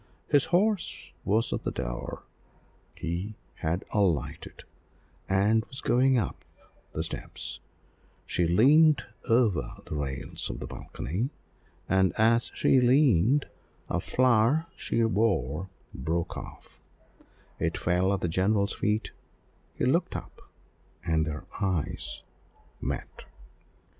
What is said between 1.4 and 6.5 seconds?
at the door, he had alighted, and was going up